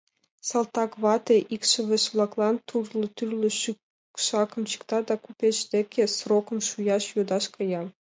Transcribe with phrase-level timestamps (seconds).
[0.47, 7.81] Салтаквате икшыве-влаклан тӱрлӧ-тӱрлӧ шӱкшакым чикта да купеч деке срокым шуяш йодаш кая.